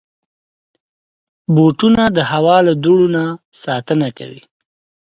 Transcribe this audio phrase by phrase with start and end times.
[1.55, 3.23] بوټونه د هوا له دوړو نه
[3.63, 4.41] ساتنه کوي.